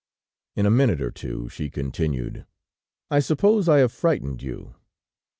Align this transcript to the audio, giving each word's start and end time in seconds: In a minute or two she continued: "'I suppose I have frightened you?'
In 0.55 0.65
a 0.65 0.71
minute 0.71 0.99
or 0.99 1.11
two 1.11 1.47
she 1.49 1.69
continued: 1.69 2.47
"'I 3.11 3.19
suppose 3.19 3.69
I 3.69 3.77
have 3.77 3.91
frightened 3.91 4.41
you?' 4.41 4.73